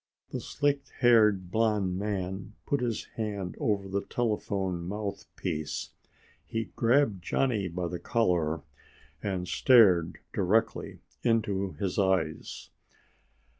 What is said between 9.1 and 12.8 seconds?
and stared directly into his eyes.